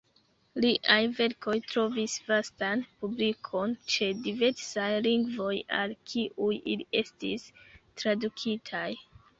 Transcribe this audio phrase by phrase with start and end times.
[0.63, 7.51] Liaj verkoj trovis vastan publikon ĉe diversaj lingvoj al kiuj ili estis
[7.83, 8.89] tradukitaj.